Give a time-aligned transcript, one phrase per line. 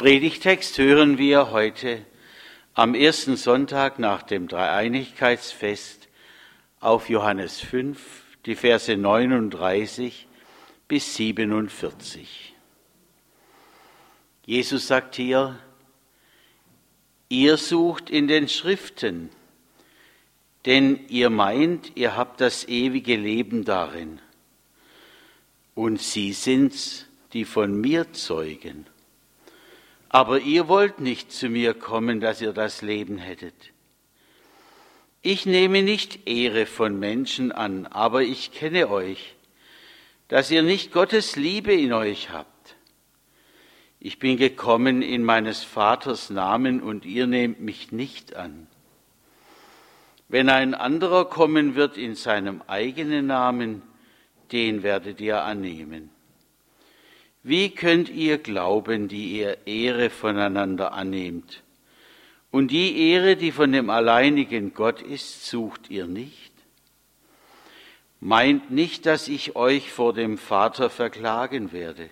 [0.00, 2.06] Predigtext hören wir heute
[2.72, 6.08] am ersten Sonntag nach dem Dreieinigkeitsfest
[6.80, 8.00] auf Johannes 5,
[8.46, 10.26] die Verse 39
[10.88, 12.54] bis 47.
[14.46, 15.58] Jesus sagt hier,
[17.28, 19.28] ihr sucht in den Schriften,
[20.64, 24.18] denn ihr meint, ihr habt das ewige Leben darin.
[25.74, 27.04] Und sie sind's,
[27.34, 28.86] die von mir zeugen.
[30.10, 33.54] Aber ihr wollt nicht zu mir kommen, dass ihr das Leben hättet.
[35.22, 39.36] Ich nehme nicht Ehre von Menschen an, aber ich kenne euch,
[40.26, 42.76] dass ihr nicht Gottes Liebe in euch habt.
[44.00, 48.66] Ich bin gekommen in meines Vaters Namen und ihr nehmt mich nicht an.
[50.28, 53.82] Wenn ein anderer kommen wird in seinem eigenen Namen,
[54.50, 56.10] den werdet ihr annehmen.
[57.42, 61.62] Wie könnt ihr glauben, die ihr Ehre voneinander annehmt?
[62.50, 66.52] Und die Ehre, die von dem alleinigen Gott ist, sucht ihr nicht?
[68.20, 72.10] Meint nicht, dass ich euch vor dem Vater verklagen werde.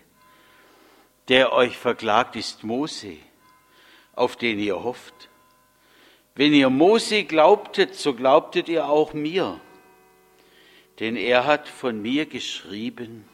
[1.29, 3.17] Der euch verklagt ist Mose,
[4.15, 5.29] auf den ihr hofft.
[6.35, 9.61] Wenn ihr Mose glaubtet, so glaubtet ihr auch mir,
[11.01, 13.29] denn er hat von mir geschrieben,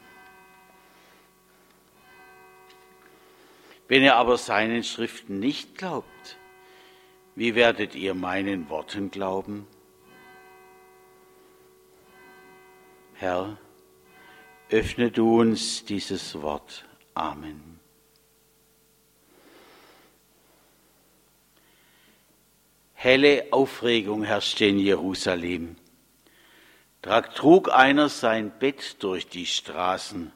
[3.87, 6.37] Wenn ihr aber seinen Schriften nicht glaubt,
[7.35, 9.67] wie werdet ihr meinen Worten glauben?
[13.13, 13.57] Herr,
[14.69, 16.85] öffne du uns dieses Wort.
[17.13, 17.79] Amen.
[22.93, 25.75] Helle Aufregung herrschte in Jerusalem.
[27.03, 30.31] Da trug einer sein Bett durch die Straßen,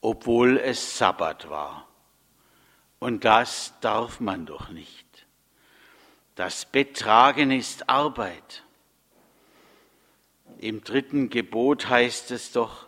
[0.00, 1.86] obwohl es Sabbat war.
[3.02, 5.26] Und das darf man doch nicht.
[6.36, 8.62] Das Betttragen ist Arbeit.
[10.58, 12.86] Im dritten Gebot heißt es doch,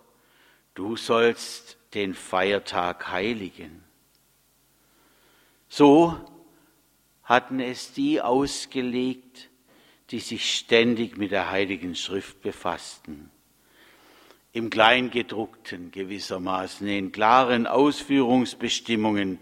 [0.75, 3.83] du sollst den Feiertag heiligen.
[5.69, 6.17] So
[7.25, 9.51] hatten es die ausgelegt,
[10.13, 13.33] die sich ständig mit der Heiligen Schrift befassten.
[14.53, 19.41] Im Kleingedruckten gewissermaßen, in klaren Ausführungsbestimmungen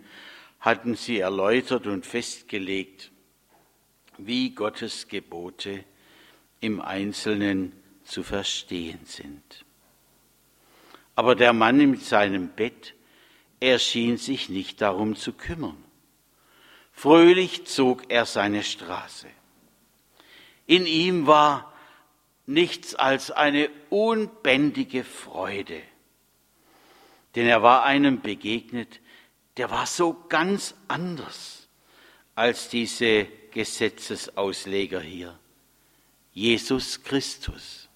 [0.62, 3.10] hatten sie erläutert und festgelegt,
[4.16, 5.84] wie Gottes Gebote
[6.60, 7.72] im Einzelnen
[8.04, 9.64] zu verstehen sind.
[11.16, 12.94] Aber der Mann mit seinem Bett,
[13.58, 15.82] er schien sich nicht darum zu kümmern.
[16.92, 19.26] Fröhlich zog er seine Straße.
[20.66, 21.72] In ihm war
[22.46, 25.82] nichts als eine unbändige Freude,
[27.34, 29.00] denn er war einem begegnet,
[29.56, 31.68] der war so ganz anders
[32.34, 35.38] als diese Gesetzesausleger hier.
[36.32, 37.88] Jesus Christus.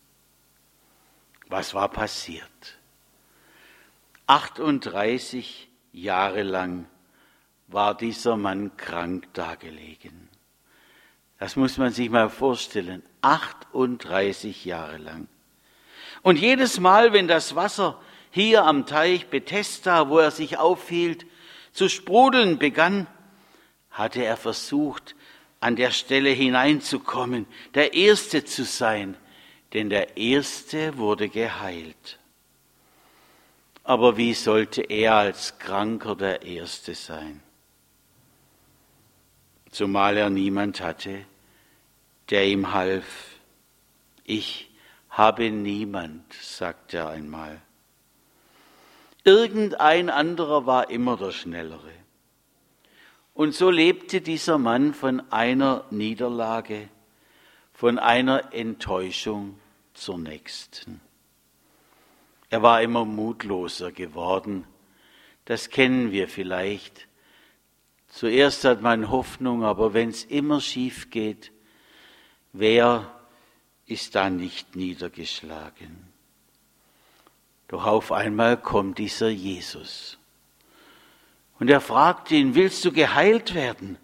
[1.49, 2.77] Was war passiert?
[4.27, 6.87] 38 Jahre lang
[7.69, 10.29] war dieser Mann krank dagelegen.
[11.39, 13.03] Das muss man sich mal vorstellen.
[13.23, 15.29] 38 Jahre lang.
[16.23, 18.01] Und jedes Mal, wenn das Wasser
[18.31, 21.27] hier am Teich Bethesda, wo er sich aufhielt,
[21.77, 23.07] zu sprudeln begann,
[23.91, 25.15] hatte er versucht,
[25.61, 29.15] an der Stelle hineinzukommen, der Erste zu sein,
[29.75, 32.19] denn der Erste wurde geheilt.
[33.85, 37.43] Aber wie sollte er als Kranker der Erste sein?
[39.71, 41.27] Zumal er niemand hatte,
[42.31, 43.05] der ihm half.
[44.25, 44.71] Ich
[45.11, 47.61] habe niemand, sagte er einmal.
[49.27, 51.91] Irgendein anderer war immer der Schnellere.
[53.35, 56.89] Und so lebte dieser Mann von einer Niederlage,
[57.73, 59.59] von einer Enttäuschung
[59.95, 61.01] zur nächsten.
[62.51, 64.65] Er war immer mutloser geworden.
[65.45, 67.09] Das kennen wir vielleicht.
[68.07, 71.51] Zuerst hat man Hoffnung, aber wenn es immer schief geht,
[72.53, 73.13] wer
[73.87, 76.06] ist da nicht niedergeschlagen?
[77.69, 80.19] Doch auf einmal kommt dieser Jesus.
[81.59, 83.99] Und er fragt ihn, willst du geheilt werden?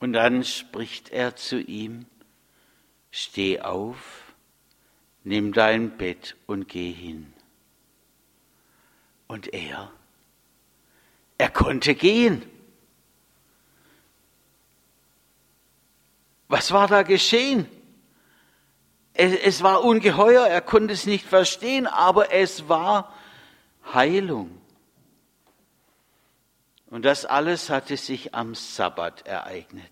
[0.00, 2.06] Und dann spricht er zu ihm,
[3.10, 4.34] steh auf,
[5.24, 7.32] nimm dein Bett und geh hin.
[9.28, 9.92] Und er,
[11.38, 12.42] er konnte gehen.
[16.48, 17.66] Was war da geschehen?
[19.14, 23.14] Es, es war ungeheuer, er konnte es nicht verstehen, aber es war
[23.92, 24.60] Heilung.
[26.86, 29.90] Und das alles hatte sich am Sabbat ereignet.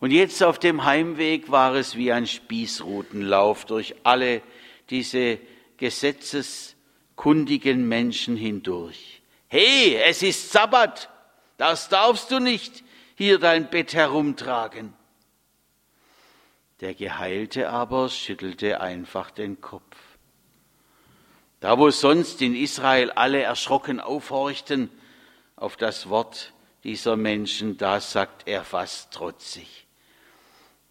[0.00, 4.42] Und jetzt auf dem Heimweg war es wie ein Spießrutenlauf durch alle
[4.88, 5.38] diese
[5.76, 9.22] gesetzeskundigen Menschen hindurch.
[9.48, 11.10] Hey, es ist Sabbat,
[11.58, 12.82] das darfst du nicht
[13.14, 14.94] hier dein Bett herumtragen.
[16.80, 19.96] Der Geheilte aber schüttelte einfach den Kopf.
[21.60, 24.90] Da wo sonst in Israel alle erschrocken aufhorchten
[25.56, 26.54] auf das Wort
[26.84, 29.86] dieser Menschen, da sagt er fast trotzig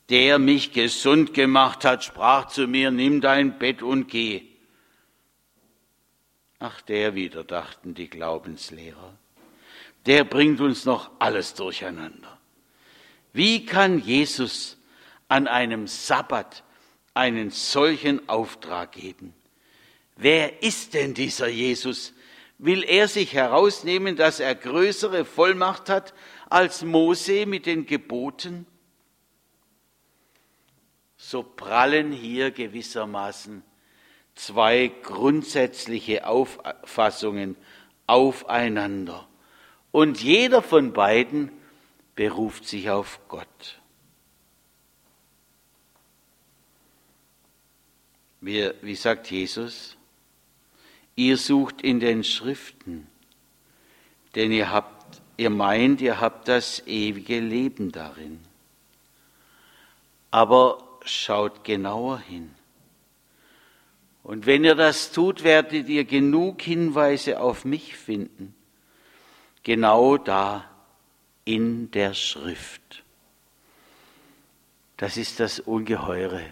[0.09, 4.43] der mich gesund gemacht hat, sprach zu mir, nimm dein Bett und geh.
[6.57, 9.13] Ach, der wieder, dachten die Glaubenslehrer.
[10.05, 12.37] Der bringt uns noch alles durcheinander.
[13.33, 14.77] Wie kann Jesus
[15.29, 16.63] an einem Sabbat
[17.13, 19.33] einen solchen Auftrag geben?
[20.17, 22.13] Wer ist denn dieser Jesus?
[22.57, 26.13] Will er sich herausnehmen, dass er größere Vollmacht hat
[26.49, 28.65] als Mose mit den Geboten?
[31.19, 33.61] so prallen hier gewissermaßen
[34.35, 37.57] zwei grundsätzliche Auffassungen
[38.07, 39.27] aufeinander.
[39.91, 41.51] Und jeder von beiden
[42.15, 43.78] beruft sich auf Gott.
[48.41, 49.97] Wie, wie sagt Jesus?
[51.15, 53.07] Ihr sucht in den Schriften,
[54.35, 58.39] denn ihr habt, ihr meint, ihr habt das ewige Leben darin.
[60.31, 62.53] Aber schaut genauer hin.
[64.23, 68.53] Und wenn ihr das tut, werdet ihr genug Hinweise auf mich finden.
[69.63, 70.69] Genau da
[71.45, 73.03] in der Schrift.
[74.97, 76.43] Das ist das Ungeheure.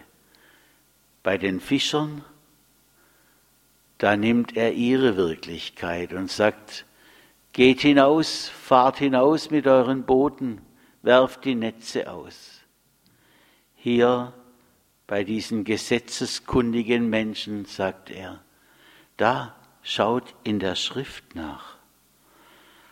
[1.28, 2.24] Bei den Fischern,
[3.98, 6.86] da nimmt er ihre Wirklichkeit und sagt,
[7.52, 10.62] geht hinaus, fahrt hinaus mit euren Booten,
[11.02, 12.62] werft die Netze aus.
[13.74, 14.32] Hier
[15.06, 18.42] bei diesen gesetzeskundigen Menschen, sagt er,
[19.18, 21.76] da schaut in der Schrift nach.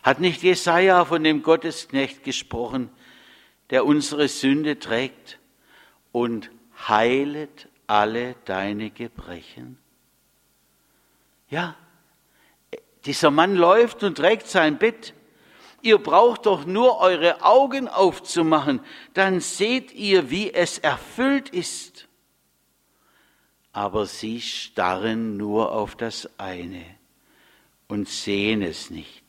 [0.03, 2.91] Hat nicht Jesaja von dem Gottesknecht gesprochen,
[3.71, 5.39] der unsere Sünde trägt
[6.11, 6.51] und
[6.87, 9.77] heilet alle deine Gebrechen?
[11.49, 11.75] Ja,
[13.05, 15.13] dieser Mann läuft und trägt sein Bett
[15.81, 18.81] Ihr braucht doch nur eure Augen aufzumachen,
[19.13, 22.07] dann seht ihr, wie es erfüllt ist.
[23.71, 26.83] Aber sie starren nur auf das eine
[27.87, 29.23] und sehen es nicht.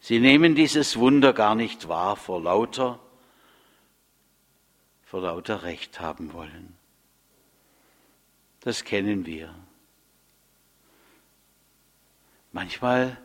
[0.00, 2.98] Sie nehmen dieses Wunder gar nicht wahr vor lauter,
[5.04, 6.76] vor lauter Recht haben wollen.
[8.66, 9.54] Das kennen wir.
[12.50, 13.16] Manchmal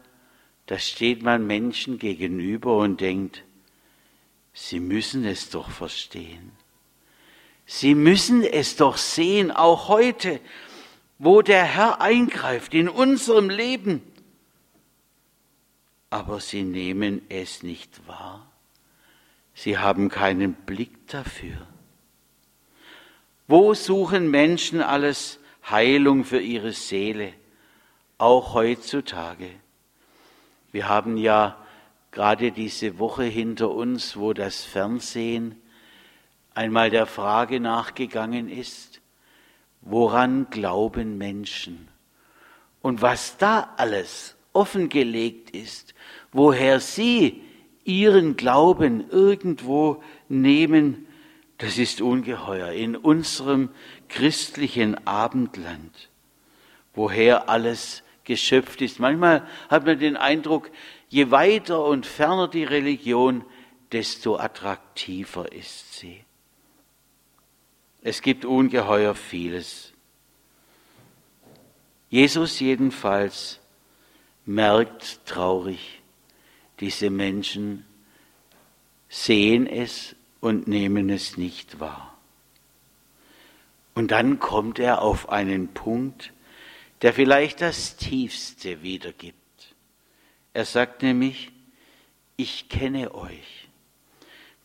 [0.67, 3.43] da steht man Menschen gegenüber und denkt,
[4.53, 6.51] sie müssen es doch verstehen.
[7.65, 10.39] Sie müssen es doch sehen, auch heute,
[11.17, 14.03] wo der Herr eingreift in unserem Leben.
[16.11, 18.45] Aber sie nehmen es nicht wahr.
[19.55, 21.67] Sie haben keinen Blick dafür.
[23.51, 25.37] Wo suchen Menschen alles
[25.69, 27.33] Heilung für ihre Seele,
[28.17, 29.49] auch heutzutage?
[30.71, 31.57] Wir haben ja
[32.11, 35.61] gerade diese Woche hinter uns, wo das Fernsehen
[36.53, 39.01] einmal der Frage nachgegangen ist,
[39.81, 41.89] woran glauben Menschen?
[42.81, 45.93] Und was da alles offengelegt ist,
[46.31, 47.41] woher sie
[47.83, 51.05] ihren Glauben irgendwo nehmen,
[51.61, 53.69] das ist ungeheuer in unserem
[54.09, 56.09] christlichen Abendland,
[56.95, 58.99] woher alles geschöpft ist.
[58.99, 60.71] Manchmal hat man den Eindruck,
[61.07, 63.45] je weiter und ferner die Religion,
[63.91, 66.23] desto attraktiver ist sie.
[68.01, 69.93] Es gibt ungeheuer vieles.
[72.09, 73.59] Jesus jedenfalls
[74.47, 76.01] merkt traurig,
[76.79, 77.85] diese Menschen
[79.09, 82.17] sehen es und nehmen es nicht wahr.
[83.93, 86.33] Und dann kommt er auf einen Punkt,
[87.01, 89.37] der vielleicht das Tiefste wiedergibt.
[90.53, 91.51] Er sagt nämlich,
[92.35, 93.69] ich kenne euch,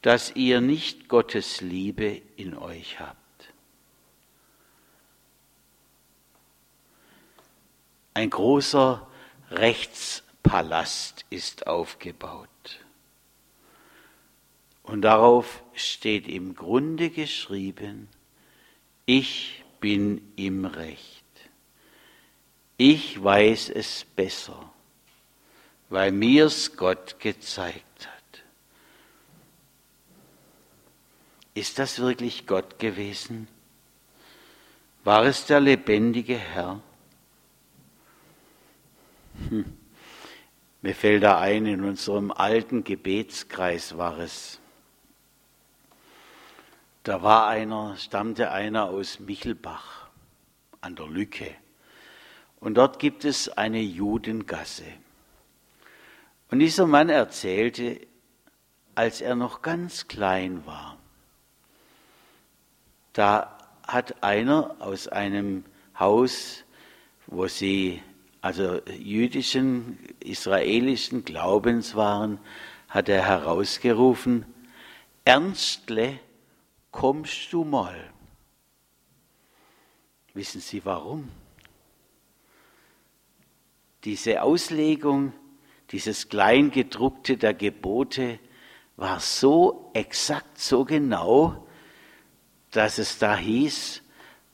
[0.03, 3.17] dass ihr nicht Gottes Liebe in euch habt.
[8.15, 9.07] Ein großer
[9.51, 12.49] Rechtspalast ist aufgebaut.
[14.83, 18.09] Und darauf steht im Grunde geschrieben,
[19.05, 21.25] ich bin im Recht.
[22.77, 24.71] Ich weiß es besser.
[25.89, 28.43] weil mir's Gott gezeigt hat.
[31.55, 33.49] Ist das wirklich Gott gewesen?
[35.05, 36.81] War es der lebendige Herr?
[39.49, 39.65] Hm.
[40.83, 44.61] Mir fällt da ein, in unserem alten Gebetskreis war es.
[47.07, 50.09] Da war einer, stammte einer aus Michelbach
[50.81, 51.55] an der Lücke.
[52.59, 54.87] Und dort gibt es eine Judengasse.
[56.51, 58.01] Und dieser Mann erzählte,
[58.97, 60.99] als er noch ganz klein war,
[63.13, 65.65] da hat einer aus einem
[65.97, 66.65] Haus,
[67.29, 68.03] wo sie
[68.41, 72.41] also jüdischen, israelischen Glaubens waren,
[72.89, 74.45] hat er herausgerufen,
[75.25, 76.19] Ernstle,
[76.97, 77.95] kommst du mal?
[80.33, 81.29] Wissen Sie warum?
[84.05, 85.35] Diese Auslegung,
[85.91, 88.39] dieses Kleingedruckte der Gebote
[88.97, 91.67] war so exakt, so genau,
[92.71, 94.03] dass es da hieß,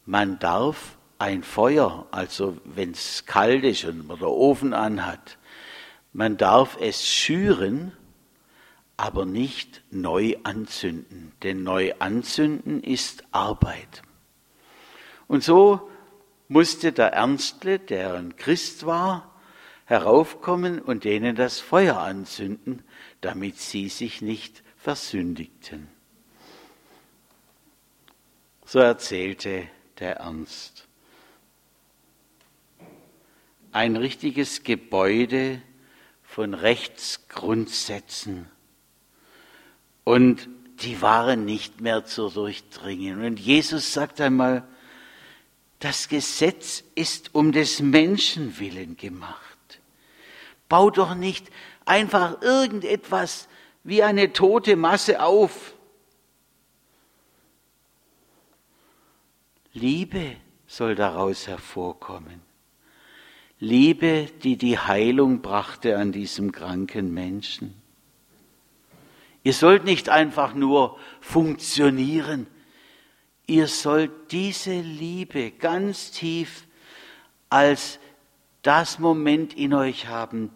[0.04, 5.38] man darf ein Feuer, also wenn es kalt ist und man den Ofen anhat,
[6.12, 7.92] man darf es schüren,
[8.96, 14.02] aber nicht neu anzünden, denn neu anzünden ist Arbeit.
[15.26, 15.90] Und so
[16.48, 19.32] musste der Ernstle, der ein Christ war,
[19.86, 22.82] heraufkommen und denen das Feuer anzünden,
[23.20, 25.88] damit sie sich nicht versündigten.
[28.64, 29.68] So erzählte
[29.98, 30.86] der Ernst.
[33.70, 35.62] Ein richtiges Gebäude
[36.22, 38.51] von Rechtsgrundsätzen.
[40.04, 40.48] Und
[40.82, 43.24] die waren nicht mehr zu durchdringen.
[43.24, 44.66] Und Jesus sagt einmal,
[45.78, 49.80] das Gesetz ist um des Menschen willen gemacht.
[50.68, 51.50] Bau doch nicht
[51.84, 53.48] einfach irgendetwas
[53.84, 55.74] wie eine tote Masse auf.
[59.72, 62.42] Liebe soll daraus hervorkommen.
[63.58, 67.81] Liebe, die die Heilung brachte an diesem kranken Menschen.
[69.44, 72.46] Ihr sollt nicht einfach nur funktionieren.
[73.46, 76.66] Ihr sollt diese Liebe ganz tief
[77.50, 77.98] als
[78.62, 80.50] das Moment in euch haben,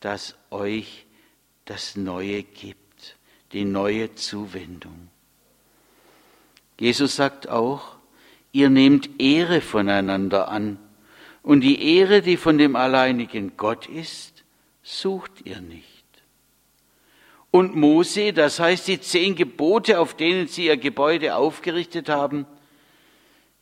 [0.00, 1.06] das euch
[1.66, 3.16] das Neue gibt,
[3.52, 5.08] die neue Zuwendung.
[6.78, 7.96] Jesus sagt auch,
[8.52, 10.78] ihr nehmt Ehre voneinander an
[11.42, 14.44] und die Ehre, die von dem alleinigen Gott ist,
[14.82, 15.89] sucht ihr nicht.
[17.50, 22.46] Und Mose, das heißt die zehn Gebote, auf denen sie ihr Gebäude aufgerichtet haben,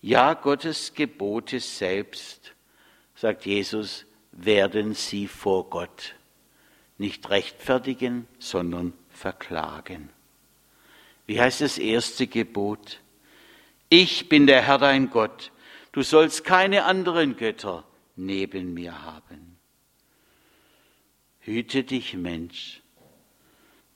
[0.01, 2.55] ja, Gottes Gebote selbst,
[3.15, 6.15] sagt Jesus, werden sie vor Gott
[6.99, 10.11] nicht rechtfertigen, sondern verklagen.
[11.27, 13.01] Wie heißt das erste Gebot?
[13.89, 15.53] Ich bin der Herr dein Gott.
[15.93, 17.85] Du sollst keine anderen Götter
[18.17, 19.59] neben mir haben.
[21.41, 22.83] Hüte dich, Mensch,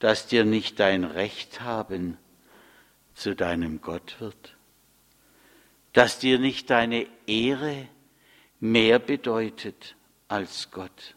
[0.03, 2.19] dass dir nicht dein Recht haben
[3.15, 4.57] zu deinem Gott wird,
[5.93, 7.87] dass dir nicht deine Ehre
[8.59, 9.95] mehr bedeutet
[10.27, 11.15] als Gott.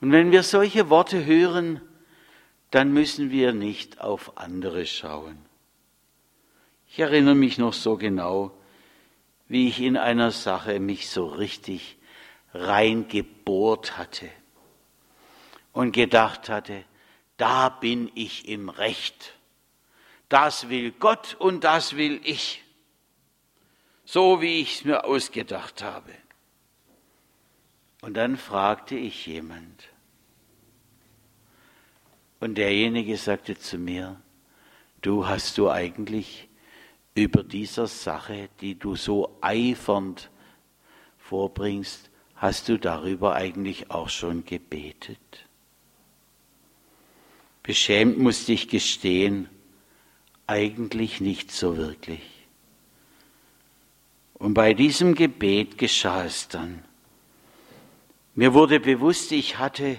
[0.00, 1.82] Und wenn wir solche Worte hören,
[2.70, 5.36] dann müssen wir nicht auf andere schauen.
[6.88, 8.50] Ich erinnere mich noch so genau,
[9.46, 11.98] wie ich in einer Sache mich so richtig
[12.54, 14.30] reingebohrt hatte
[15.74, 16.86] und gedacht hatte,
[17.36, 19.34] da bin ich im Recht.
[20.28, 22.62] Das will Gott und das will ich.
[24.04, 26.12] So wie ich es mir ausgedacht habe.
[28.02, 29.88] Und dann fragte ich jemand,
[32.40, 34.20] und derjenige sagte zu mir,
[35.00, 36.48] du hast du eigentlich
[37.14, 40.30] über dieser Sache, die du so eifernd
[41.16, 45.43] vorbringst, hast du darüber eigentlich auch schon gebetet?
[47.64, 49.48] Beschämt musste ich gestehen,
[50.46, 52.20] eigentlich nicht so wirklich.
[54.34, 56.84] Und bei diesem Gebet geschah es dann.
[58.34, 59.98] Mir wurde bewusst, ich hatte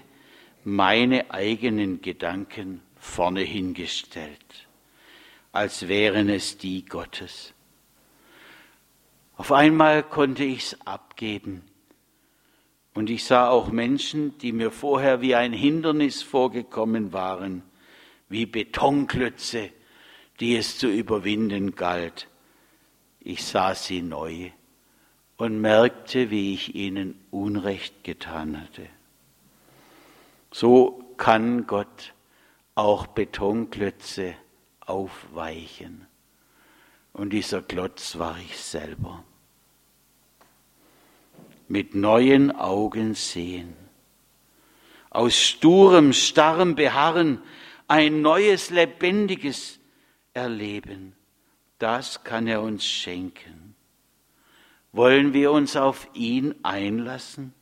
[0.63, 4.67] meine eigenen Gedanken vorne hingestellt,
[5.51, 7.53] als wären es die Gottes.
[9.37, 11.63] Auf einmal konnte ich's abgeben.
[12.95, 17.61] Und ich sah auch Menschen, die mir vorher wie ein Hindernis vorgekommen waren,
[18.29, 19.69] wie Betonklötze,
[20.39, 22.29] die es zu überwinden galt.
[23.19, 24.51] Ich sah sie neu
[25.35, 28.87] und merkte, wie ich ihnen Unrecht getan hatte.
[30.51, 32.13] So kann Gott
[32.75, 34.35] auch Betonklötze
[34.79, 36.07] aufweichen.
[37.11, 39.25] Und dieser Klotz war ich selber.
[41.67, 43.75] Mit neuen Augen sehen.
[45.09, 47.41] Aus sturem, starrem Beharren
[47.87, 49.79] ein neues, lebendiges
[50.33, 51.13] Erleben.
[51.79, 53.75] Das kann er uns schenken.
[54.91, 57.53] Wollen wir uns auf ihn einlassen?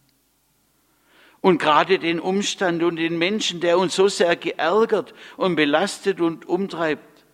[1.42, 6.46] Und gerade den Umstand und den Menschen, der uns so sehr geärgert und belastet und
[6.46, 7.26] umtreibt,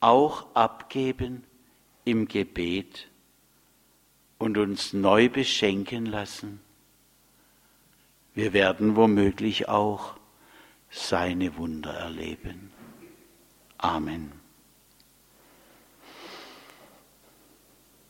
[0.00, 1.44] auch abgeben
[2.04, 3.08] im Gebet
[4.38, 6.60] und uns neu beschenken lassen.
[8.34, 10.16] Wir werden womöglich auch
[10.90, 12.70] seine Wunder erleben.
[13.78, 14.37] Amen.